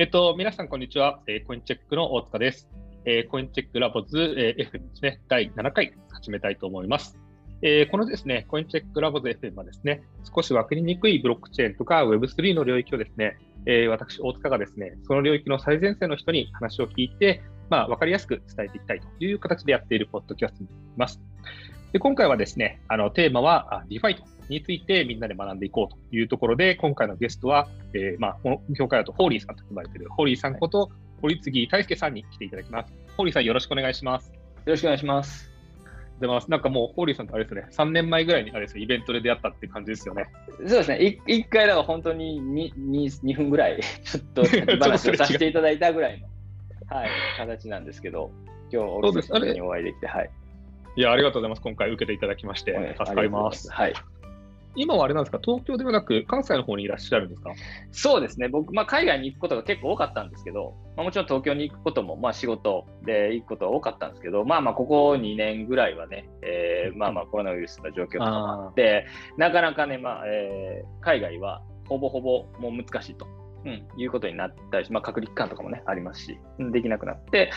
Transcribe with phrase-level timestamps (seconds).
[0.00, 1.18] えっと、皆さん、こんにちは。
[1.26, 2.68] えー、コインチェックの大塚です。
[3.04, 7.18] えー、コインチェックラボズ、えー、FM ですね、第7回始めたいと思います。
[7.62, 21.20] えー、このですね、コインチェックラボズ FM はですね、少し分かりにくいブロックチェーンとか Web3 の領域をですね、えー、私、大塚がですね、その領域の最前線の人に話を聞いて、まあ、分かりやすく伝えていきたいという形でやっているポッドキャストになります。
[21.92, 32.92] で今回はですね、あのテーマは DeFi とについてみんなで学んでいこうというところで、今回のゲストは、えー、まあ、この業界だとホーリーさんと呼ばれている、ホーリーさんこと、堀次大輔さんに来ていただきます。
[33.16, 34.32] ホーリーさん、よろしくお願いします。
[34.32, 34.32] よ
[34.66, 35.50] ろしくお願いします。
[36.20, 40.26] でますなんかもう、ホーリーさんとあれですね、3年前ぐらいにあれですイベントで出会ったって感じですよね。
[40.58, 44.44] そうですね、1, 回だから本当に 2, 2, 2分ぐらい、ちょっと
[44.82, 46.26] 話をさせていただいたぐらいの、
[46.88, 48.32] はい、形なんですけど、
[48.72, 50.30] 今日、お久しぶりにお会いできて、はい。
[50.96, 51.62] いや、ありがとうございます。
[51.62, 53.70] 今回受けていただきまして、助かります。
[53.70, 53.94] はい。
[54.78, 57.52] 今はあれなんですか、東京ではなく、関西の方にいらっしゃるんですか？
[57.90, 73.26] そうですね、僕、まあ、海外に行くことが結構多かったんですけど、まあ、もちろん東京に行くことも、まあ、仕事で行くことは多かったんですけど、まあまあ、ここ2年ぐらいはね、えー、まあまあ、コロナウイルスの状況とかもあって、なかなかね、まあえー、海外はほぼほぼもう難しいと。
[73.64, 76.38] うん、いうことになったりし、まあ、隔離期間とかもね、ありますし、
[76.72, 77.50] できなくなって、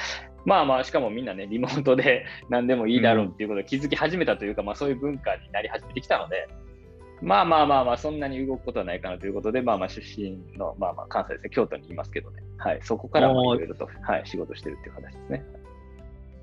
[0.46, 6.50] まあまあ、しかもみんなね、リモートで何でもいいだろうっていうことを気づき始めたというか、うん、まあそういう文化になり始めてきたので、
[7.22, 15.46] まあまあまあまあ、そんなに動くことはないかなということで、まあまあ出身の、まあまあ関西ですね、京都にいますけどね、はい、そこからいろいろと、はい、仕事してるっていう形ですね。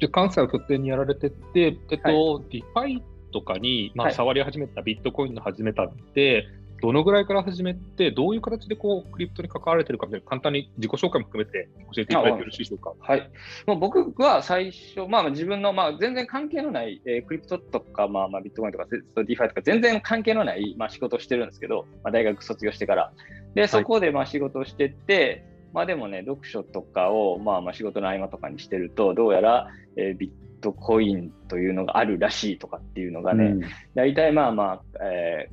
[0.01, 6.47] じゃ関西を拠点にやられてて、えっと、はい、 DeFi とかに、まあ、触り始めた、ビットコインの始めたって、
[6.81, 12.95] どのぐらいから始めて、どういう形でこうクリプトに関われてるか簡単に自己紹介も含めて教えていただいてよろしいでしょうか？
[13.01, 13.31] はい。
[13.67, 23.13] もう僕は最初、まあ、自分の、まあ、全然関係のない、えー、クリプトとか、まあ、まあ、ビットコインとか、 DeFi とか、全然関係のない、まあ、仕事をしてるんですけど、まあ、大学卒業してから。
[23.55, 33.61] で、そこでまあ仕事をしてって、はいまあでもね、読書とかを、まあ、まあ仕事の合間とかにしてると、どうやら、えー、ビットコインというのがあるらしいとかっていうのがね、うん、
[33.95, 35.51] 大体まあまあ、え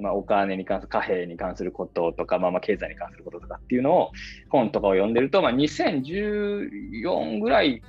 [0.00, 4.12] まあ、お金に関する貨幣に関することとか、まあ、まあ経済に関することとかっていうのを
[4.48, 7.82] 本とかを読んでると、まあ、2014ぐらい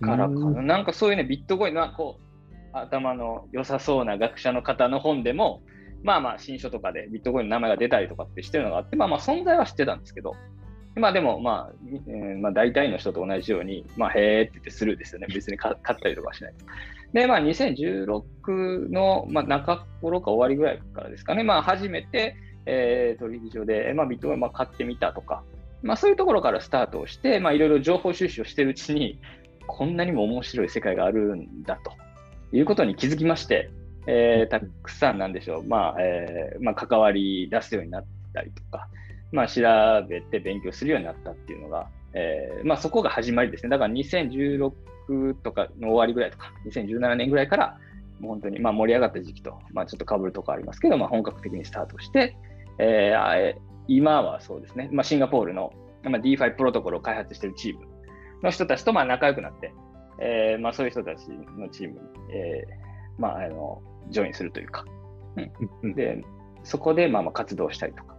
[0.00, 5.62] からかな、なんかそういうね、ビットコインのこう頭の良さそうな学者の方の本でも、
[6.02, 10.34] まあまあ新書とかでビットコインの名前が出たりとかってしてるのがあって、まあまあ存在は知ってたんですけど、
[10.94, 11.74] まあでも、まあ、
[12.08, 15.26] えー、まあ大体の人と同じように、まあへーって言ってスルーですよね。
[15.32, 16.54] 別に買ったりとかしない。
[17.16, 25.42] で、まあ、2016の、まあ、中頃か終わりぐらいからですかね、まあ、初めて、えー、取引所で、まあ、ビットコインまあ買ってみたとか、
[25.82, 29.18] まあ、そういうところからスタートをして、まあ、いろいろ情報収集をしているうちに、
[29.66, 31.92] こんなにも面白い世界があるんだと。
[32.52, 33.70] いうことに気づきまして、
[34.06, 38.90] えー、たくさんなんでしょう、まあえーまあ、関わり出すようになったりとか、
[39.32, 39.62] まあ、調
[40.06, 43.70] べて勉強するようになったっていうのが、えーまあ、そこが始まりですね。
[43.70, 44.70] だから2016
[45.42, 47.78] とかの終わりぐらいとか、2017年ぐらいから、
[48.20, 52.36] もう本当にまあ盛り上がった時期と、まあ、ちょっとかぶるとこありますけど、まあ、本格的にスタートして、
[52.78, 53.54] えー、
[53.88, 55.72] 今はそうですね、まあ、シンガポールの、
[56.02, 57.86] まあ、DeFi プロトコルを開発しているチーム
[58.42, 59.72] の人たちとまあ仲良くなって、
[60.20, 62.00] えーまあ、そういう人たちのチームに、
[62.32, 64.84] えーまあ、あのジョインするというか、
[65.82, 66.22] うん、で
[66.64, 68.16] そこでまあまあ活動したりとか。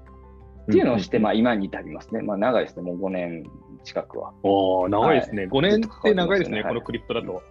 [0.69, 2.22] っていうのをして、まあ、今に至りますね。
[2.22, 3.44] まあ、長いですね、もう5年
[3.88, 4.34] 近くは。
[4.44, 7.42] おお長いですね、はい、5年って長いですね、このクリプトだと。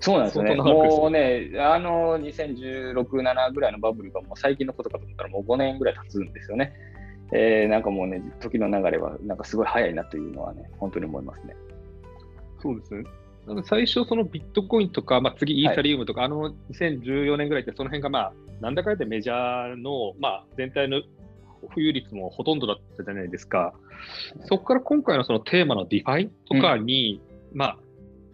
[0.00, 0.54] そうなんですね。
[0.56, 6.72] もうね、あの2016、7ぐらいのバブルがもう最近のことかと思ったらもう5年ぐらい経つんですよね。
[7.32, 11.54] えー、なんかもうね、時の流れはなんかすごい早いなというのはね、本当に思いますね。
[12.62, 13.04] そうですね。
[13.64, 21.02] 最初、そのビットコインとか、まあ、次、イーサリアムとか、はい、あの2014年ぐらいって、その辺が、まあ、なんだかんだメジャーの、まあ、全体の
[21.72, 23.74] 保有率もほとんどだったじゃないですか。
[24.46, 27.20] そこから今回のそのテーマの DeFi とかに、
[27.52, 27.76] うん、ま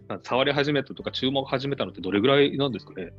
[0.07, 3.11] あ、触り始めたとか注目始めたのってどれぐらいなんですかね？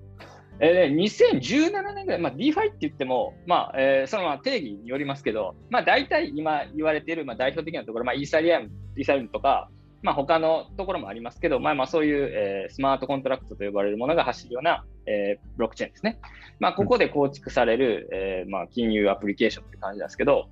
[0.61, 9.70] えー、2017年ぐらい、まあ、DeFi って言っても、まあえー、そのまあ定義によりますけど、まあ、大体今言われている、まあ、代表的なところ、まあ、イーサリアム、イーサリアムとか、
[10.02, 16.19] まあ、他のところもありますけど、まあ、まあそういう、えー、スマートコントラクトと呼ばれるものが走るような、えー、ブロックチェーンですね。
[16.58, 20.49] まあ、ここで構築される、えーまあ、金融アプリケーションって感じなんですけど、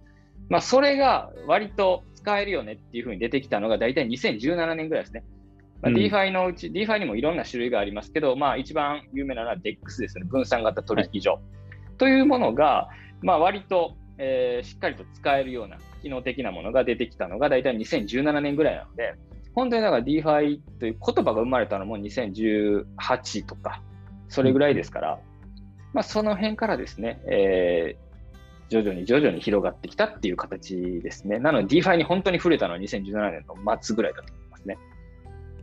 [0.49, 5.25] まあ、それが割と使えるよねっていうふうに出てきたのが大体2017年ぐらいですね。
[5.83, 10.25] まあ、DeFi のうち、うん、DeFi にもいろんな種類がありますけど、まあ、一番有名なのは DEX ですね。
[10.27, 11.43] 分散型取引所、はい、
[11.97, 12.89] というものが、
[13.23, 19.15] まあ、割と、えー、しっかりと使えるような機能的なものが出てきたのが大体2017年ぐらいなので、
[19.55, 23.83] 本当にだから DeFi という言葉が生まれたのも2018とか、
[24.29, 25.19] それぐらいですから、
[25.93, 31.39] まあ、その辺からですね、えー、徐々に徐々に広がってきたっていう形ですね。
[31.41, 34.79] なので DeFi に本当に触れたのは2017年の末ぐらいだと思いますね。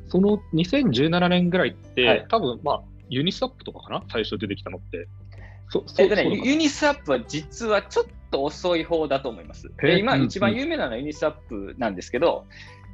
[0.10, 4.04] その2017年ぐらいって、はい、多分まあユニスワップとかかな？
[4.12, 5.08] 最初出てきたのって。
[5.70, 9.70] そえっとね、ユニスワップは実はちょっと遅い方だと思います。
[10.00, 12.46] 今、一番有名なのはユニスワップなんですけど、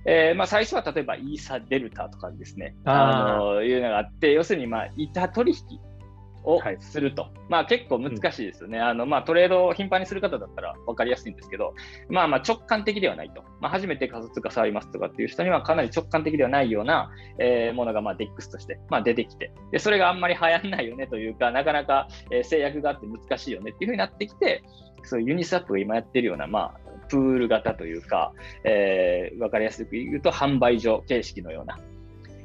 [0.05, 5.79] えーまあ、最初は例えばイーサデルタとかですね、あのいうのがあって、要するに、まあ、板取引
[6.43, 11.73] をすると、はい、まあ結構難しいですよね、うん、あのまあ、トレードを頻繁にする方だったら分かりやすいんですけど、
[12.09, 19.51] まあ、まあ直感的ではないと、まあ、初めて仮想通貨触りますとかっていう人にはかなり直感的ではないような、えー、ものがまあ DEX としてまあ出てきて。
[19.71, 24.63] で、それがあんまり流行らないよねというか、なかなか、え制約があって難しいよねっていうふうになってきて、
[25.03, 28.33] そういうユニスワップが今やってるような、まあ、プール型というか、
[28.63, 31.79] えー、分かりやすく言うと販売所形式のような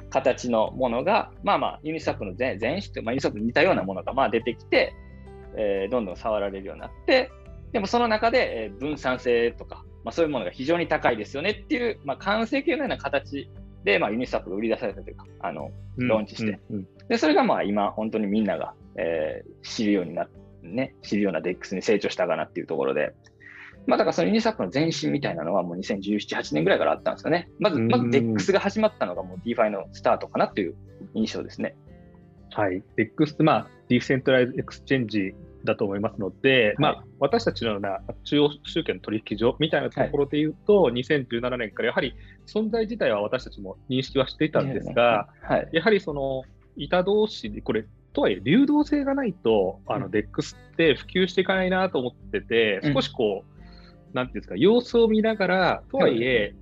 [0.09, 4.93] 形のものが、まあまあ、ユニスワップの前前身と、まあ、ユニスワップに似たようなものがまあ出てきて、
[5.55, 7.31] えー、どんどん触られるようになって、
[7.71, 13.49] でもその中で、え分散性とか、まあ、そういうものが非常に高いですよねっていう、まあ、完成形のような形
[13.83, 23.13] で、まあ、ユニスワップが売り出されたというか、あのローンチして、うんうんうん、でそれがまあ今、本当にみんなが、えー、知るようになって、ね、知るような DEX に成長したかなっていうところで、
[23.89, 27.49] まあ、だからそのユニスワップの前身みたいなのはもう2017、8年ぐらいからあったんですかね。
[27.57, 30.75] まず、まず DEX が始まったのがもう DeFi のスタートかなという
[31.15, 31.75] 印象ですね。
[32.51, 32.83] はい。
[32.97, 35.33] DEX って、まあ、 decentralized exchange
[35.63, 42.13] だと思いますので、はい、まあ、私たちのような中央集権取引所みたいなところで言うと、はい、2017年からやはり
[42.45, 46.43] 存在自体は私たちも認識はしていたんですが、はい、やはりその
[46.77, 53.58] 板同士で、これ、とはいえ流動性がないと、あの DEX って普及していかないなと思ってて、少しこう、
[54.13, 56.55] なんていうんですか、様子を見ながら、とはいえ、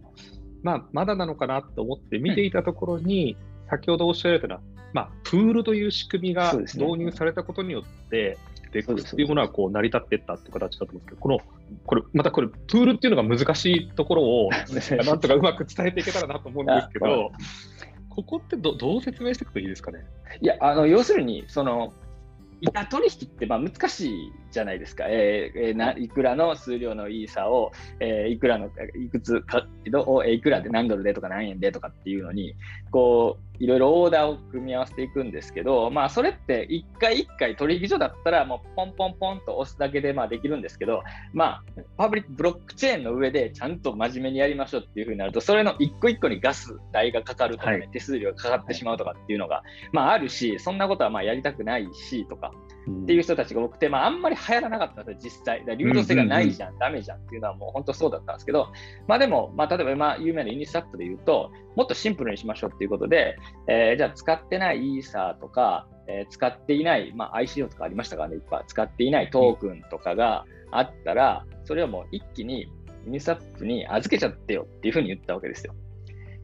[0.63, 3.37] まあ、まだなのかなと思って見ていたところに、
[3.69, 4.61] 先ほどおっしゃられたのは、
[4.93, 8.37] まあ、プールという仕組みが導入されたことによって、
[8.73, 11.39] デックスっていうものはこう成り立っていったっていう形だと思うんですけど、この
[11.85, 14.49] これまたこれ、プールっていうのが難しいところを、
[15.05, 17.31] なんとかうまく伝えていけたらなと思うんですけど、
[18.09, 20.05] ここってどどう説明していくといいですかね？
[20.41, 21.93] いや、あの要するに、その
[22.61, 29.65] 板取引ってまあ難しいじゃないですか、えーえー、ないくらの数量のいい差を、えー、いくらのいくつか
[30.05, 32.55] をいくらで何ドルでとか何円でとかっていうのに
[32.91, 41.03] こういろいろオーダーを組み合わせていくんですけど、まあ、それって一回一回取引所だったらもうポンポンポンと押すだけでまあできるんですけど、
[41.33, 41.63] まあ、
[41.97, 52.51] パブリックブロックチェーンの上でちゃんと真面目にやりましょうっていうふうになるとそれの一個一個にガス代がかかるとかね、はい、手数料がかかってしまうとかっていうのが、まあ、あるしそんなことはまあやりたくないしとか
[52.89, 55.77] っていう人たちが多くて、まあ、あんまり流行らなかったんですよ、実際。
[55.77, 58.67] 流動性がないじゃん、だめじゃんっていうのはもう本当そうだったんですけど、
[59.07, 63.37] まあでも、まあ、例えば今有名なユニスワップで言うと、もっとシンプルにしましょうっていうことで、
[63.67, 72.67] えー、じゃあ使ってないイーサーとか、えー、使っていない、まあ、ICO とかありましたからね、いっぱい使っていないトークンとかがあったら、それをもう一気に
[73.05, 75.73] ユニスワップに預けちゃってよっていうふうに言ったわけですよ。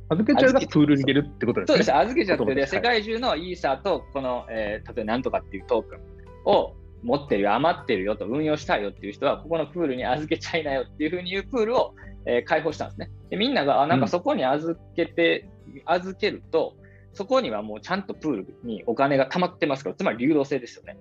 [0.10, 1.74] 預けちゃうがプールに入れるってことですね。
[1.74, 6.00] そうです、預けちゃって、世界中のイーサーとこの、えー、例えばなんとかっていうトークン
[6.46, 11.94] を持ってるよ、余ってるよと、運用したいよっていう人は、ここのプールに預けちゃいなよっていうふうに言うプールを、
[12.26, 13.12] えー、開放したんですね。
[13.30, 16.76] でみんなが、あ、なんかそこに預けて、うん、預けると、
[17.14, 20.98] そこにはもうちゃんとプールにお金が溜まってますから、つまり流動性ですよね。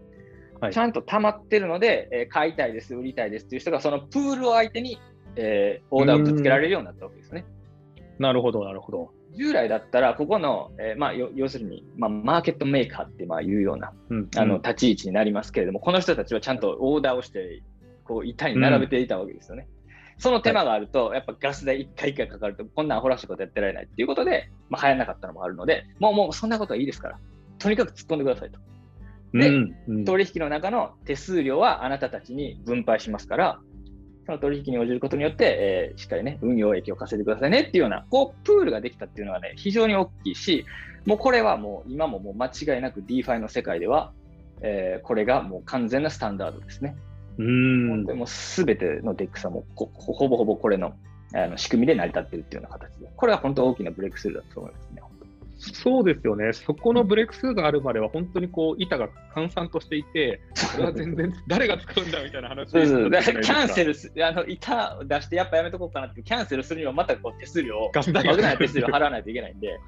[0.61, 4.99] はい、ちゃんと溜まってるので、えー、買いたいです、売りたいですっていう人が、そのプールを相手に、
[5.37, 7.45] えー、オーダーをぶつけられるようになったわけですね。
[8.19, 9.11] なるほど、なるほど。
[9.37, 17.63] 従来だったら、ここの、えー、まあ、要するに、まあ、マーケットメーカーってまあいうような、うん、あの立ち位置になりますけれども、この人たちはちゃんとオーダーをして、
[18.05, 19.69] こう板に並べていたわけですよね。
[19.79, 27.19] うん、その手間があると、やっぱガス代1回1回かかると、こんなアホらしいことやってられないっていうことで、まあ、流行らなかったのもあるので、もうもうそんなことはいいですから、
[27.59, 28.59] とにかく突っ込んでくださいと。
[29.33, 33.61] で、うんうん、取引の中の手数料はあなたたちに分配しますから、
[34.27, 40.65] その取引に応じることによって、えー、しっかりね、運用益を稼いでくださいねっていうような、こう、プールができたっていうのはね、非常に大きいし、
[41.07, 44.13] もうこれはもう、今ももう間違いなく DeFi の世界では、
[44.61, 46.95] えー、これがもう完全なスタンダードですね。
[47.39, 50.95] うんでも全ての DEX はもうほぼほぼこれの
[51.35, 55.03] あの仕組みで成り立っているっていうような形で、これは本当大きなブレイクスルーだと思いますね。
[55.63, 69.79] そうですよね、そこのブレイクスルーがあるまでは、本当にこう板が閑散としていて、それは全然 誰が使うんだみたいな話そうそうキャンセルす、あの板を出してやっぱやめとこうかなって、キャンセルするにはまたこう手数料、爆弾な手数料払わないといけないんで、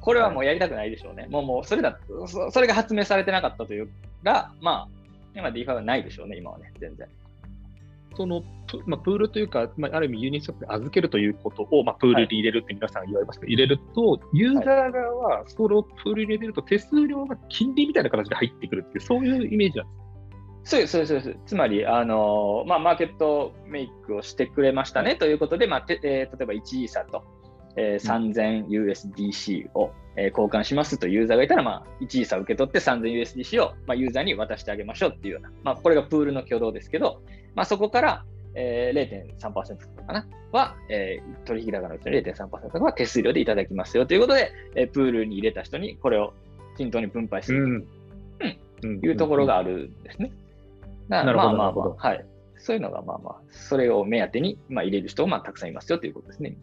[0.00, 1.26] これはもうやりたくないでしょうね。
[1.28, 3.88] もうもうそれだそ、それが発明されてなかったという
[4.22, 4.88] か、まあ、
[5.34, 7.08] 今 DeFi はないでしょうね、今はね、全然。
[8.16, 13.40] そのプ,、まあ、プールというか、まあ、ある意味ユニスワップで預けるということを、まあ、プールに入れるって皆さん言われます。
[13.40, 20.06] けど、はい、入れると、ユーザー側はそれをプールに入れると手数料が金利みたいな形で入ってくるっていう、そういうイメージなんです。
[20.66, 21.40] そうです、そうです、そうです。
[21.46, 27.22] つまり、あのまあ、マーケットメイクをしてくれましたねということで、まあてえー、例えば1イーサと、
[27.76, 37.22] えー、3000USDC を、えー、交換しますというユーザーがいたら、まあ、1イーサ受け取って 3000USDC を、まあ、ユーザーに渡してあげましょうっていうような、まあ、これがプールの挙動ですけど、
[37.56, 46.32] まあ、そこから、えー、0.3%かなは、えー、取引高のうちの0.3%は手数料でいただきますよということで、えー、プールに入れた人にこれを
[46.76, 47.86] 均等に分配する
[48.38, 50.30] と、うん、いうところがあるんですね。
[51.08, 51.56] なるほど。
[51.56, 52.24] まあまあまあ、はい。
[52.58, 56.56] そういうのがまあまあ、それを目当てに、まあ、入れる人がまあたくさんいますよということですね。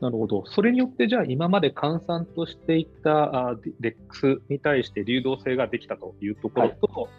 [0.00, 0.44] なるほど。
[0.46, 7.10] それによって、じゃあ今まで換算としていたあ DEX に対して流動性ができたというところと、はい、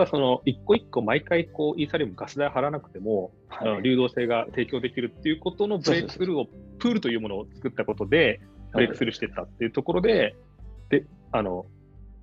[0.00, 6.46] はその一個一個毎回こうイーサリアムガス代払わなくても、はい、流動性が提供できるっていうことのブレイクスルーを、
[6.78, 8.40] プールというものを作ったことで、
[8.72, 10.34] ブレイクスルーしていったっていうところで、
[10.90, 11.66] で、あの、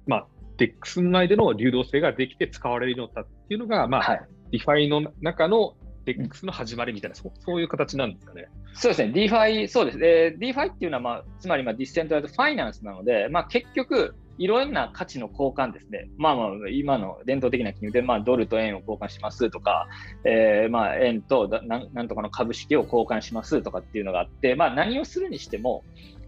[0.06, 4.22] まあ、DEX 内での流動性ができて使われるようになったっていうのが、まあ、はい、
[4.52, 5.76] DeFiの中の
[6.06, 8.48] DEX の始まりみたいな、そうそういう形なんですかね。
[8.74, 10.00] そうですね、DeFi、そうです。
[10.04, 16.10] えー、DeFi っていうのは、まあ、つまり、まあ、 decentralized finance なので、まあ、結局、いろんな価値の交換ですね。
[16.18, 19.88] まあまあ、今の伝統的な金融で、まあ、ドルと円を交換しますとか、
[20.24, 25.84] えー、まあ、円となんとかの株式を交換しますとかっていうのがあって、まあ、何をするにしても、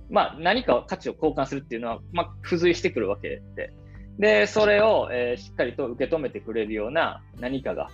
[0.10, 3.72] まあ、何か価値を交換するっていうのは、まあ、付随してくるわけで、
[4.20, 7.90] で、それを、えー、しっかりと受け止めてくれるような何かが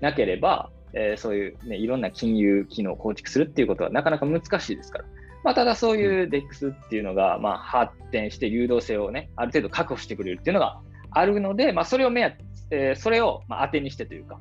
[0.00, 5.04] なければ、えー、そういう、ね、いろんな金融機能を構築するっていうことはなかなか難しいですから。
[5.44, 14.40] まあ、ただそういう DEX っていうのが、まあ、発展して流動性をね、ある程度確保してくれるっていうのがあるので、まあ、それを目当えー、それをまあ当てにしてというか、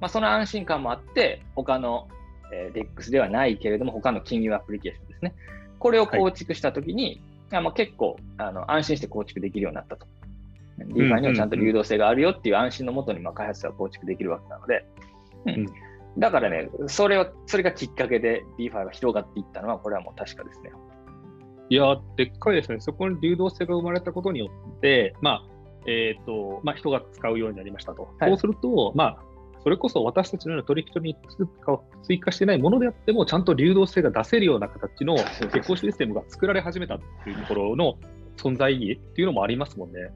[0.00, 2.08] まあ、その安心感もあって、他の、
[2.52, 5.34] えー、DEX ではないけれども、他の金融アプリケーションですね。
[5.78, 10.06] これを構築したときに、はい、まあ、結構あの安心して構築できるようになったと。
[10.78, 14.86] DeFi にはちゃんと流動性があるよっていう安心のもとにまあ開発者は構築できるわけなので、
[15.46, 15.66] うん、
[16.18, 20.72] だからね、それを、それがきっかけで DeFi が広がっていったのは、これはもう確かですね。
[21.70, 22.80] いや、でっかいですね。
[22.80, 25.44] そこに流動性が生まれたことによって、まあ、
[25.86, 28.08] えっ、ー、と、まあ、人が使うようになりましたと。
[28.18, 29.18] はい、そうすると、まあ、
[29.62, 31.16] それこそ私たちのような取引所に
[32.02, 37.98] 追加してないものであっても、ちゃんと流動性が出せるような形のエコシステムが作られ始めたっていうところの
[38.36, 40.10] 存在意義っていうのもありますもんね。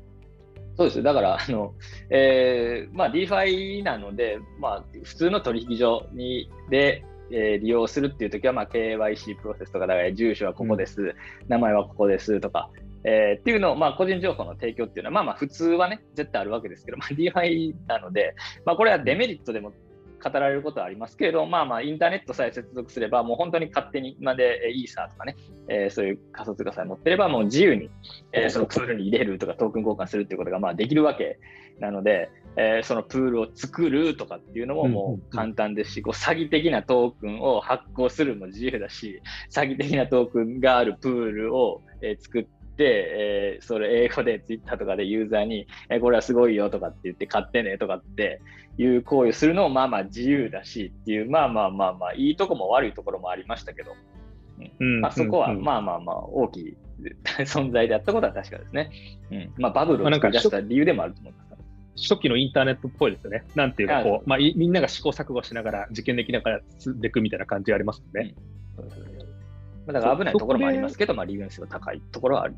[0.76, 1.02] そうです。
[1.02, 1.74] だから、あの、
[2.10, 11.14] えー、まあ、DeFi なので、まあ、普通の取引所に、で、えー、利用するっていうときは、まあ、KYC プロセスとか、だから住所はここです、うん、
[11.48, 12.70] 名前はここですとか、
[13.04, 19.72] えー、っていうのを、まあ、個人情報の提供っていうのは、まあまあ、普通はね、絶対あるわけですけど、まあ、DeFi なので、まあ、これはデメリットでも
[20.22, 25.36] 語られることはありますけれど、まあまあ、インターネットさえ接続すれば、もう本当に勝手に今でイーサーとかね、
[25.68, 27.90] えー、そういう仮想通貨さえ持ってれば、もう自由に、
[28.32, 31.38] えー、そのツールに入れるとか、トークン交換するっていうことがまあできるわけ
[31.80, 48.40] なので、えー、そのプールを作るとかっていうのももう簡単ですし、こう詐欺的なトークンを発行するも自由だし、詐欺的なトークンがあるプールを、え作って、えー、それ英語でツイッターとかでユーザーに、えー、これはすごいよとかって言って買ってねとかって
[48.78, 53.94] いう行為するのもまあまあ自由だしっていうまあまあまあまあいいとこも悪いところもありましたけど、
[54.80, 56.76] うんまあ、そこはまあまあまあ大きい
[57.38, 58.90] 存在であったことは確かですね。
[59.30, 61.52] うんまあ、バブルを作り出した理由でもあると思います。
[61.96, 63.44] 初期のインターネットっぽいですよね。
[63.54, 66.60] なんていうかこう、まあ、みんなが試行錯誤しながら実験できながら
[66.96, 68.34] でくみたいな感じありますよね。
[68.78, 69.11] うん、
[69.86, 72.56] だから危ないところもありますけど、まあ、利用性が高いところはある。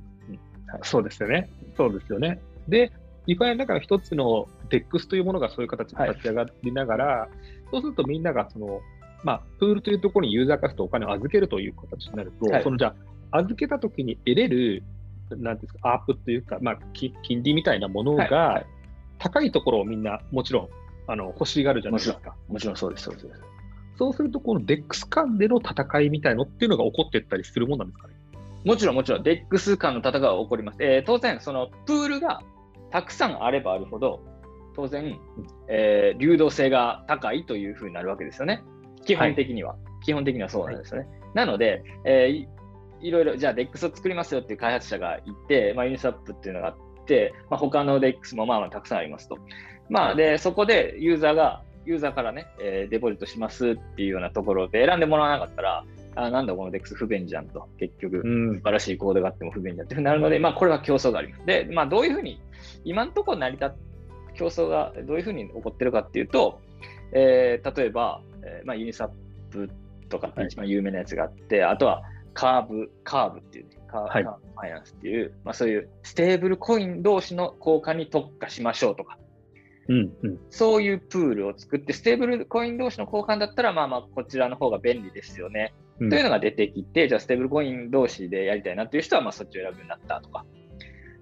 [0.83, 1.51] そうですよね。
[1.77, 2.41] そうですよね。
[2.69, 2.93] で、
[3.27, 7.29] リファイの中の一つの DEX というものがそういう形で立ち上がりながら、はい、
[7.71, 8.81] そうするとみんながその、
[9.23, 12.95] まあ、プールというところにユーザーからするとお金を預けるという形になると、はい、そのじゃ
[13.31, 14.83] あ、預けたときに得れる、
[15.31, 18.65] なんですか、アップというか、まあ、金利みたいなものが、
[19.19, 20.69] 高いところをみんなもちろん
[21.07, 22.35] あの欲しがるじゃないですか。
[22.49, 23.29] もちろんそうです、そうです。
[23.97, 28.15] そうすると、この DEX 間での戦いみたいのっていうのが起こっていったりするもんなんですかね？
[28.65, 30.79] もちろん、もちろん、デックス間の戦いは起こります。
[30.81, 32.41] えー、当然、そのプールが
[32.91, 34.21] たくさんあればあるほど、
[34.75, 35.19] 当然、
[35.69, 38.63] えー、流動性が高いというふうになるわけですよね。
[39.05, 39.73] 基本的には。
[39.73, 41.09] はい、基本的にはそうなんですよね。
[41.09, 49.39] はい、なので、えー、いろいろ、じゃあ DEX を作りますよっていう開発者がいて、まあ、ユニスワップっていうのがあって、まあ、他の DEX もまあまあたくさんありますと。
[49.91, 55.85] まあ、で、そこでユーザーが、ユーザーからね、えー、デポジットしますっていうようなところで選んでもらわなかったら、
[56.17, 61.47] あなんだこの DEX 不便じゃんと、結局、素晴らしいコードがあっても不便じゃんってなるので、まあ、これは競争があります。
[61.47, 62.41] で、まあ、どういうふうに、
[62.85, 63.71] 今のところ成り立っ
[64.35, 66.61] 競争がどういうふうに起こってるかっていうと、
[67.13, 69.09] えー、例えば、えーまあ、ユニスワッ
[69.51, 69.71] プ
[70.09, 72.03] とかって一番有名なやつがあって、はい、あとは
[72.35, 74.21] カーブ、カーブっていう、ね、カーブファ
[74.69, 79.19] イナンスっていう、まあ、そういうステーブルコイン同士の交換に特化しましょうとか、
[79.89, 85.75] うんうん、そういうプールを作って、ステーブルコイン同士の交換だったら、まあまあ、こちらの方が便利ですよね。
[86.01, 90.45] うん、というのが出てきて、じゃあ、ステーブルコイン同士でやりたいなっていう人は、まあ、そっちを選ぶようになったとか。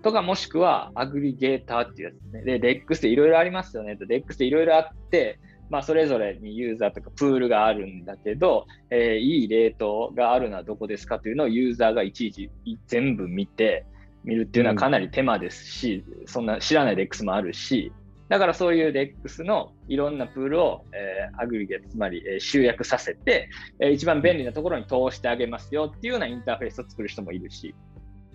[0.02, 2.42] とか、もしくは、アグリゲーターっていうやつですね。
[2.44, 4.06] で、 DEX でいろいろありますよねと。
[4.06, 5.38] DEX でいろいろあって、
[5.72, 12.50] まあ、それぞれにユーザーとかプールがあるんだけど、えー、いいレートがあるのはどこですかというのをユーザーがいちいち
[12.86, 13.86] 全部見て、
[14.22, 17.90] 見るっていうのはかなり手間ですし、うん、そんな知らない DEX もあるし、
[18.32, 27.74] だからそういう DEX のいろんなプールを、えー、 aggregate、つまり、えー、集約させて、えー、一番便利なところに通してあげますよっていうようなインターフェースを作る人もいるし、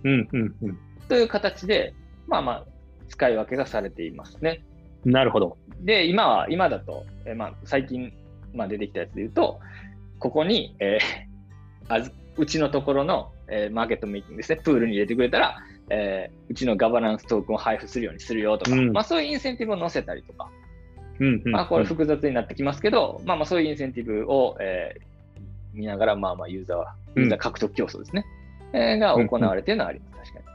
[0.03, 0.77] うんうんうん、
[1.09, 1.95] という形で、
[2.27, 2.65] まあまあ、
[3.09, 4.63] 使い分けがされていますね。
[5.03, 5.57] なるほど。
[5.79, 8.13] で、今は、今だと、えー、まあ、最近、
[8.53, 9.59] まあ、出てきたやつで言うと、
[10.19, 15.57] ここに、えー、あずうちのところの、えー、マーケットミーティングですね、プールに入れてくれたら、
[15.89, 20.49] えー、うちのガバナンストークンを配布するようにするよとか、うん、まあ、そういうインセンティブを載せたりとか、
[21.19, 28.25] うんうん、まあ、これ複雑になってきますけど、まあ、まあそういうインセンティブを、えー、見ながら、まあまあユーザーは、ユーザー獲得競争ですね、
[28.73, 30.51] うん、えー、が行われているのはあります、確か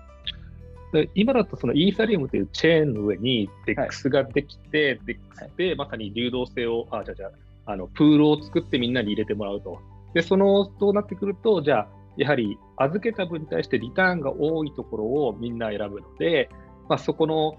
[1.01, 1.09] に。
[1.15, 7.31] 今だとそのイーサリアムというチェーンの上に DEX ができて、はい、DEX でまさに流動性を、あ、じゃじゃ
[7.65, 9.81] あのプールを作ってみんなに入れてもらうと。
[10.15, 16.50] で、その、そうなってくると、じゃあ、やはり預けた分に対してリターンが多いところをみんな選ぶので、
[16.88, 17.54] まあ、そこの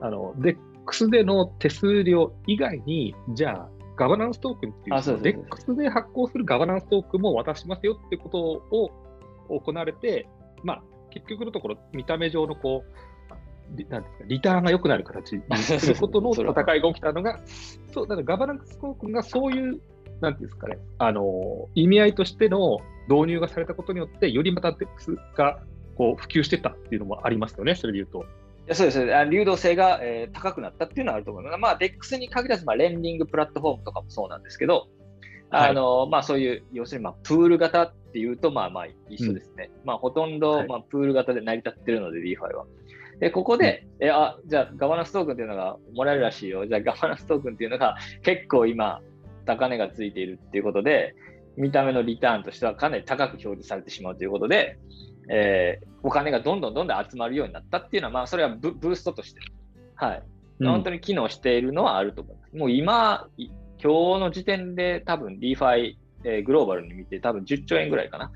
[0.00, 8.90] あの DEX での手数料以外に、じゃあ、ガバナンストークンっていう、DEX で発行するガバナンストークンも渡しますよってことを
[9.48, 10.28] 行われて、
[10.62, 13.08] まあ、結局のところ、見た目上のこう、
[13.90, 17.40] なんですかリターンが良くなる形にすることの 戦いが起きたのが、
[17.92, 19.80] そうだからガバナンストークンがそういう
[20.20, 25.60] なんていうんですかね、あの意味合いとしての導入がされたことによって、よりまた DEX が
[25.96, 28.24] こう普及してたっていうのもありますよね、それでいうと。
[28.68, 31.58] いやそうです流動性が、えー、高くなったっていうのはあると思います。
[31.58, 34.88] まあ、DEX に限らず、まあ、レンディングプラットフォームとかもそうなんですけど、
[35.50, 39.70] あの、はい、まあ、そういう、要するに、まあ、プール型っていうと、まあまあ一緒ですね。
[39.80, 42.66] うん、まあ、ほとんど、まあ、プール型で成り立ってるので、DeFi は。
[43.20, 46.66] で、ここで、うん、え、あ、じゃあ、ガバナンストークンっていうのがもらえるらしいよ。
[46.66, 49.00] じゃあ、ガバナンストークンっていうのが結構今、
[49.48, 51.14] 高値がついているっていうことで、
[51.56, 54.78] 見た目のリターンとしてはかなり高く表示されてしまうということで、
[55.30, 59.40] えー、お金がどんどんどんどん集まるようになったっていうのは、まあ、それはブーストとして、
[59.94, 60.22] はい、
[60.60, 62.56] うん、本当に機能しているのはあると思います。
[62.56, 68.30] もう今、今日の時点で多分 DeFi、えー、グローバルに見て多分10兆円ぐらいかな。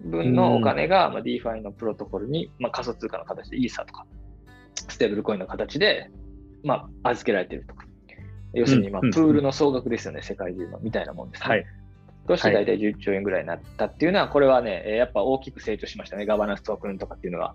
[0.00, 4.06] 分のお金が、まあ、DeFi のプロトコルに、まあ、仮想通貨の形でイーサとか、
[4.88, 6.10] ステーブルコインの形で、
[6.62, 7.83] まあ、預けられているとか。
[8.54, 11.48] 要するに、まあ、プールの総額ですよね、世界中の、みたいなもんです、ね。
[11.48, 11.66] はい。
[12.26, 17.54] として大体10兆円ぐらいになったっていうのは、これはね、やっぱ大きく成長しましたね、ガバナンストークンとかっていうのが。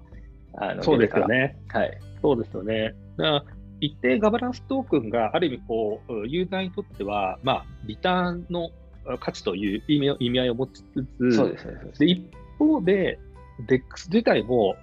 [0.57, 1.57] あのそうですよね。
[1.67, 1.97] はい。
[2.21, 2.93] そうですよね。
[3.81, 8.71] 一定ガバナンストークンがある意味こう、ユーザーにとっては、まあ、リターンの
[9.19, 11.73] 価値という意味意味合いを持ちつつ、そうですね。
[11.97, 13.19] で一方で、
[13.67, 14.75] DEX 自体も、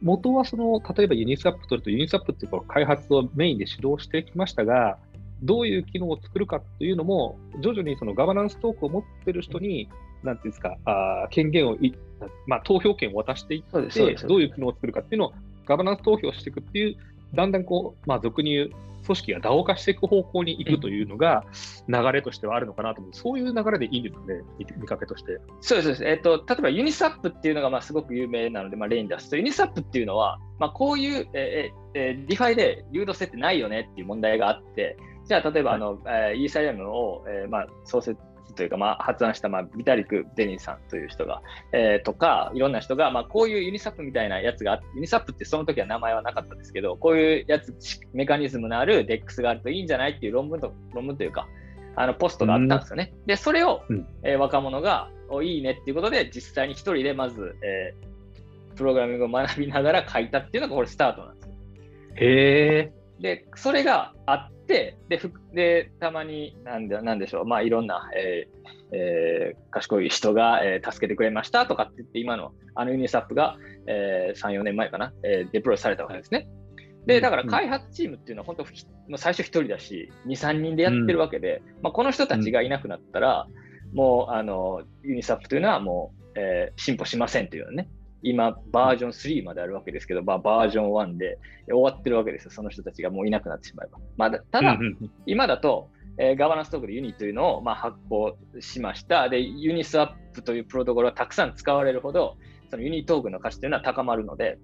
[0.00, 4.98] 元はその、例えばユニスワップ取ると、ユニスワップっていう開発をメインで指導してきましたが、
[5.42, 9.88] どういう機能を作るかというのも、徐々にそのガバナンストークを持っている人に、
[10.22, 11.94] なんていうんですか、あ権限をい、
[12.46, 15.32] まあ、投票権を渡していって、どういう機能を作るかっていうのを
[15.66, 16.96] ガバナンス投票していくっていう、
[17.34, 18.70] だんだんこう、まあ、俗に言う、
[19.04, 21.44] 組織が DAO 化していく方向に行くというのが、
[21.88, 24.42] 流れとしてはあるのかなと思う、そういう流れでいいんですね、
[24.76, 25.38] 見かけとして。
[25.60, 34.96] そうです、えーと、例えばユニスワップっていうのがまあすごく有名なので、まあ、例に出すと、ユニスワップっていうのは、まあ、こういう、えーえー、 DeFi で流動性ってないよねっていう問題があって、
[35.28, 38.18] じゃあ、例えば、あの、えー、イーサリアムを、えー、まあ、創設
[38.56, 47.74] というか、まあ、発案した、まあ、ビタリク・デニーさんという人が、えー、とか、いろんな人が、まあ、こういうユニサップみたいなやつがユニサップってその時は名前はなかったですけど、こういうやつ、
[48.12, 51.46] メカニズムのある DEX があるといいんじゃないっていう論文と論文というか、
[51.94, 53.12] あのポストがあったんですよね。
[53.26, 61.54] で、それを、うん、えー、若者が、おいいねっていうことで、実際に一人でまず、えー、プログラミングを学びながら書いたっていうのがこれスタートなんですよ。
[62.14, 63.22] へー。
[63.22, 64.98] で、それがあっ、で、
[65.54, 76.48] でたまになんで、なんでしょう、まあ、いろんな、えーえー、賢い人が、えー、助けてくれましたとかって言って、今のあのユニサップが、えー、3、4年前かな、えー、デプロイされたわけですね。
[77.06, 78.66] で、だから開発チームっていうのは本当、
[79.08, 83.46] うん、最初1人だし、2、3人でやってるわけで、うん、まあ、この人たちがいなくなったら、
[83.94, 87.88] もうあのユニサップというのはもう、えー、進歩しませんというね、
[88.22, 93.98] 今、バージョン3まであるわけですけど、まあ、バージョン1で終わってるわけですよ、その人たちがもういなくなってしまえば。
[94.16, 94.78] まあ、ただ、
[95.26, 99.28] 今だと、えー、ガバナンストークでユニというのをまあ発行しました。
[99.28, 102.36] で、ユニスワップというプロトコルがたくさん使われるほど、
[102.70, 104.58] そのユニトークンの価値というのは高まるので、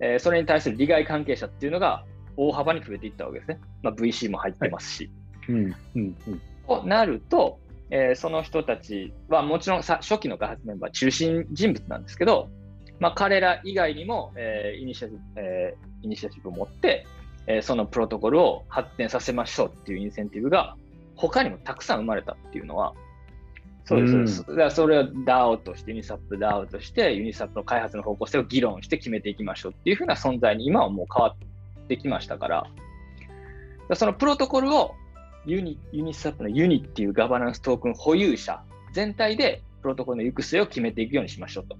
[0.00, 2.04] えー、それに対する利害関係者っていうのが
[2.36, 3.60] 大幅に増えていったわけですね。
[3.82, 5.10] まあ、VC も入ってますし。
[5.48, 5.56] うん
[5.96, 7.58] うんうんとなると、
[7.90, 12.48] えーその人たちはもちろんさ初期の開発メンバー中心人物なんですけど、
[13.02, 17.04] まあ、彼ら以外にも、えーイニシアチブえーイニシアチブを持って、
[17.48, 20.76] えーそのプロトコルを発展させましょうっていうインセンティブが
[21.16, 22.94] 他にもたくさん生まれたっていうのは、
[23.84, 24.38] そうです、そうです。
[24.42, 31.34] だからそれを DAO として、 Uniswap DAO として、 Uniswap の開発の方向性を議論して決めていきましょうっていうふうな存在に今はもう変わ
[31.84, 32.70] ってきましたから、だか
[33.88, 34.94] らそのプロトコルを
[35.44, 38.62] ユニ Uniswap の UNI っていうガバナンストークン保有者
[38.92, 41.76] 全体でプロトコルの行く末を決めていくようにしましょうと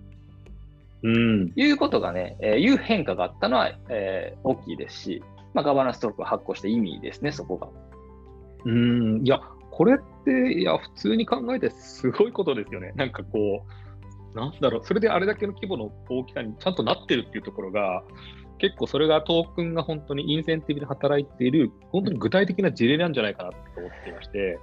[1.03, 5.23] うんいうことがね、えーいう変化があったのは、えー大きいですし、
[5.55, 7.69] まあ、ガバナンストークンを発行した意味ですね、そこが。
[8.65, 12.93] うんいや、これって、いや、普通に考えてすごいことですよね。
[12.95, 13.65] なんかこ
[14.35, 18.03] う、なんだろう、それであれだけの規模の大きさにちゃんとなってるっていうところが、
[18.59, 24.59] 結構それがトークンが本当にインセンティブで働いている、本当に具体的な事例なんじゃないかなと思っていまして。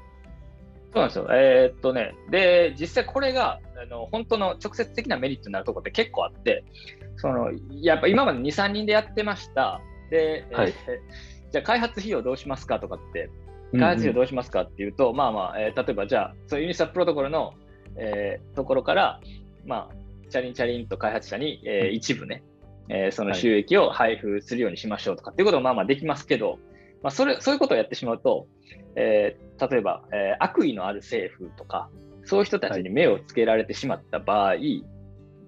[0.94, 1.28] そうなんですよ。
[1.32, 6.64] えーっとね、で、実際これが、あの本当の直接的なメリットになるところって結構あって、
[7.18, 9.82] そのやっぱ今まで2、3人でやってました。
[10.10, 10.74] で、えーはい
[11.52, 13.30] じゃあ開発費用どうしますかとかって、
[13.72, 17.54] 開発費用どうしますかっていうと、まあまあ、えー例えばじゃあ、そのユニスワッププロトコルの、
[17.96, 19.20] えーところから、
[19.66, 19.96] まあ、
[20.30, 22.44] チャリンチャリンと開発者に、えー一部ね、
[22.90, 26.60] えーその収益を配布するようにしましょうとかっていうこともまあまあできますけど、
[27.02, 28.48] まあ、それそういうことをやってしまうと、
[28.96, 31.90] えー例えば、えー悪意のある政府とか、
[32.24, 34.56] そういう人たちに目をつけられてしまった場合、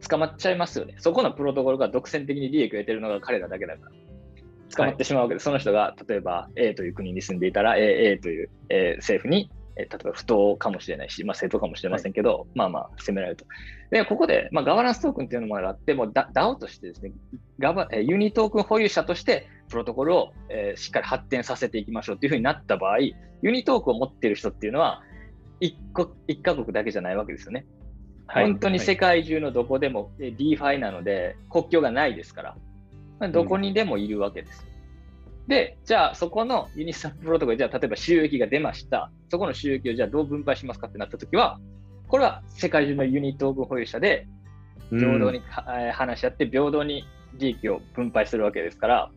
[0.08, 0.96] 捕まっちゃいますよね。
[0.98, 3.92] そこのプロトコルが独占的に利益を得てるのが彼らだけだから。
[4.76, 13.45] 捕まってしまうわけで、その人が例えば A という国に住んでいたら A, A という、えー政府に、えー例えば不当かもしれないし、まあ、正当かもしれませんけど、まあまあ責められると。
[13.89, 17.12] で、ここで、まあ、ガバナンストークンっていうのもあって、もうダ DAO としてですね、
[17.60, 25.01] ガバえーユニトークン保有者としてプロトコルを、えーしっかり発展させていきましょうっていうふうになった場合、ユニトークンを持っている人っていうのは
[25.60, 27.65] 一個、一カ国だけじゃないわけですよね。
[28.27, 32.57] はい本当に世界中のどこでも、えー DeFi なので国境がないですから、
[33.19, 34.70] まあどこにでもいるわけです。
[35.47, 39.12] で、じゃあそこのユニスワッププロトコル、じゃあ例えば収益が出ました。
[39.30, 41.60] そこの収益をじゃあどう分配しますかってなったときは、
[42.08, 44.27] これは世界中のユニトークン保有者で
[44.89, 47.06] 平等に、はえー話し合って平等に
[47.38, 49.12] 利益を分配するわけですから、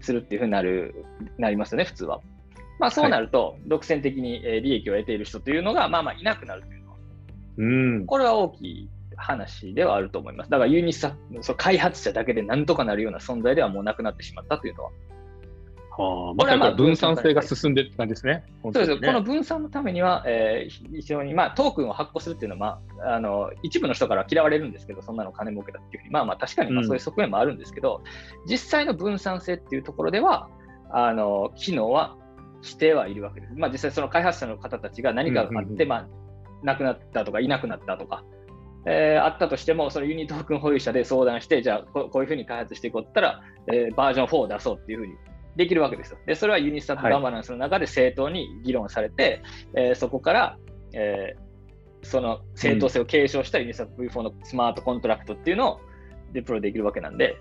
[0.00, 0.94] するっていうふうになる
[1.38, 2.20] なりますよね、普通は。
[2.78, 6.96] まあそうなると、独占的にえー利益を得ている人というのが、まあまあいなくなるというのは、
[7.58, 7.64] う
[8.02, 8.06] ん。
[8.06, 10.50] これは大きい話ではあると思います。
[10.50, 14.90] だからユニサそう開発者だけでなんとかなるような存在ではもうなくなってしまったというのは。
[15.96, 18.44] はあ、まさに分散性が進んでるって感じですね。
[18.62, 18.96] そうです。
[19.00, 26.86] この分散のためには、えー非常に、まあ、トークンを発行するっていうのは、まあ、あの一部の人からは嫌われるんですけど、そんなの金儲けだっていうふうに、まあまあ、確かにまあうん。
[26.86, 28.02] そういう側面もあるんですけど、
[28.48, 30.48] 実際の分散性っていうところでは、
[30.90, 32.16] あの機能は
[32.62, 33.54] してはいるわけです。
[33.54, 35.88] まあ、実際、その開発者の方たちが何かがあって、うんうんうん。
[35.88, 36.06] まあ、
[36.62, 38.24] 亡くなったとか、いなくなったとか、
[38.86, 45.14] えーあったとしても、その UNI トークン保有者で相談して、じゃあこ、こういうふうに開発していこうって言ったら、えーバージョン4を出そうっていうふうに
[45.56, 46.18] できるわけですよ。
[46.26, 47.12] で、それは Uniswap はい。
[47.12, 49.42] ガバナンスの中で正当に議論されて、
[49.76, 50.58] えーそこから、
[50.92, 51.44] えー
[52.06, 55.80] その正当性を継承したユニスタップ V4 のスマートコントラクトっていうのを
[56.34, 57.38] デプロイできるわけなんで、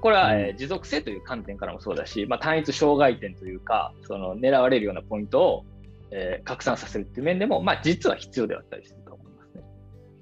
[0.00, 5.64] これは、うんえー持続性という観点からもそうだし、まあ、単一障害点というか、その狙われるようなポイントを、
[6.10, 8.97] えー拡散させるっていう面でも、まあ、実は必要であったりする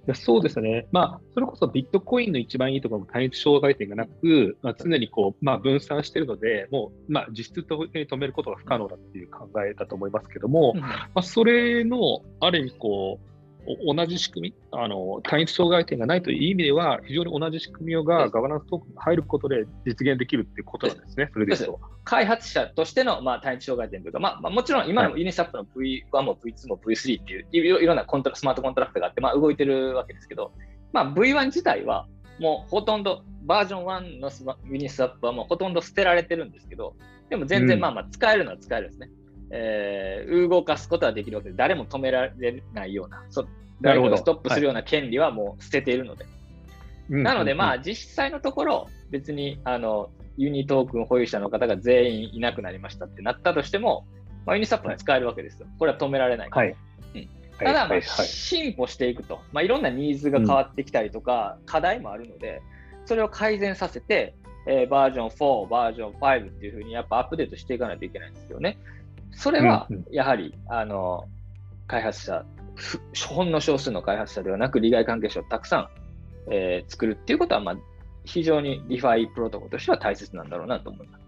[0.07, 13.36] やそうですね、まあ、それこそビットコインの一番いいところも単一障害点がなく、まあ、常にこう、まあ、分散しているので、もう、まあ、実質的に止めることが不可能だっていう考えだと思いますけども、まあ、それのある意味こう、お
[13.85, 21.57] 同じ仕組みあの、単一障害点がないという意味では、非常に同じ仕組みがガバナンストークンに入ることで実現できるっていうことなんですね、それで。
[22.05, 30.53] 開発者としての、まあ、単一障害点というか、まあまあ、もちろん今のユニスタップの V1 も V2 も V3 っていういろいろなコントラスマートコントラクトがあって、まあ、動いてるわけですけど、
[30.93, 32.07] まあ、V1 自体は
[32.39, 36.95] もうほとんどバージョン1のスマ Uniswap はもうほとんど捨てられてるんですけど、
[37.31, 37.69] でも全うん。
[37.69, 39.11] 然まあまあ使えるのは使えるんですね。
[39.51, 43.47] えー動かすことはできるわけで、誰も止められないような、そ
[43.81, 46.27] 誰かがストップするような権利はもう捨てているので、
[47.09, 54.07] なので、まあ、実際のところ、別にあの UNI トークン保有者の方が全員いなくなりましたってなったとしても、
[54.45, 55.67] まあ、 Uniswap は使えるわけですよ。
[55.79, 56.49] これは止められない。
[56.51, 56.77] はい。
[57.15, 57.29] うん。
[57.59, 58.01] たただ、まあはい。
[58.01, 62.61] はい進歩していくと、まあ、いろんなニーズが変わってきたりとか、課題もあるので、
[63.05, 64.35] それを改善させて、
[64.69, 68.79] えーバージョン4、バージョン5っていうふうにやっぱアップデートしていかないといけないんですよね。
[69.37, 71.25] それはうんうんやはり、あの
[71.87, 72.45] 開発者、
[72.75, 75.89] ふほんの少数の開発者ではなく、利害関係者をたくさん、
[76.51, 77.77] えー作るっていうことは、まあ、
[78.25, 81.27] 非常に DeFi プロトコルとしては大切なんだろうなと思いますね。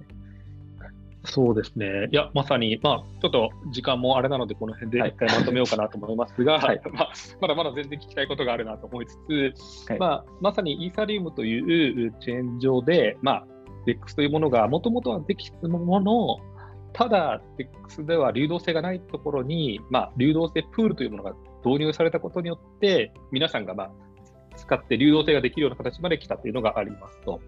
[1.25, 2.09] そうですね。
[2.11, 9.16] いや、まさに、まあ、ちょっと時間もあれなので、この辺で一回まとめようかなと思いますが、はい、 まあ、まだまだ全然聞きたいことがあるなと思いつ
[9.55, 13.47] つ、はい、まあ、まさにイーサリウムというチェーン上で、まあ、
[13.87, 16.38] DEX というものがもともとはできたもの
[16.92, 23.90] ただ、DEX では流動性がないところに、まあ、流動性プールというものが導入されたことによって、皆さんが、まあ、
[24.57, 27.40] 使って流動性ができるような形まで来たというのがありますと。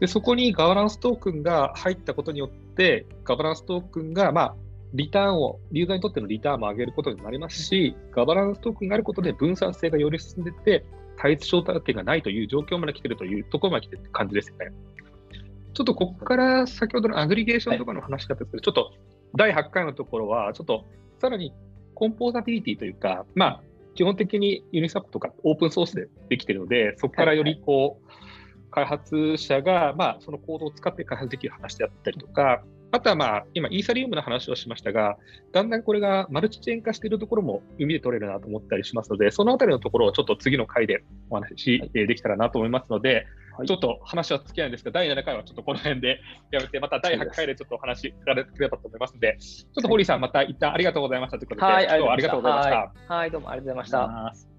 [0.00, 4.56] でそこにガバナンストークンが入ったことによって、ガバナンストークンが、まあ、
[4.94, 10.84] リターンを、ユーザーにとってのリターンも上げることになりますし、ガバナンストークンがあることで分散性がより進んでいって、
[11.16, 14.72] 対立承諾権がないという状況まで来ているというところまで来てる感じですよね。
[15.72, 20.84] ちょっとここから先ほどのアグリゲーションとかの話だったんですけど、はい、ちょっと第8回のところは、ちょっと
[21.20, 21.52] さらに
[21.94, 23.62] コンポーザビリティというか、まあ、
[23.94, 35.16] 基本的にユニサップとかオープンソースでできているので、そこからよりこう、開発者が、まあ、そのコードを使って開発できる話であったりとか、あとは、まあ、今、イーサリウムの話をしましたが、
[35.52, 43.26] だんだんこれがマルチチェーン化しているところも海で取れるなと思ったりしますので、そのあたりのところをちょっと次の回でお話しできたらなと思いますので、
[43.60, 46.20] はい、ちょっと話は尽きないんですが、第7回はちょっとこの辺で
[46.50, 52.70] やめて、また第8回でちょっとお話しられればと思いますので、ちょっと堀さん、また一旦ありがとうございましたということで、はい、今日はありがとうございまし
[53.06, 53.14] た。
[53.14, 54.49] はい、どうもありがとうございました。